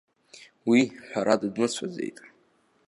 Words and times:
Уи, 0.69 0.81
ҳәарада, 1.07 1.47
дмыцәаӡеит. 1.53 2.17